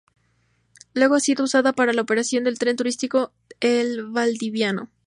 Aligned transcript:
Luego 0.95 1.13
ha 1.13 1.19
sido 1.19 1.43
usada 1.43 1.73
para 1.73 1.93
la 1.93 2.01
operación 2.01 2.43
del 2.43 2.57
Tren 2.57 2.75
Turístico 2.75 3.33
El 3.59 4.03
Valdiviano. 4.07 4.89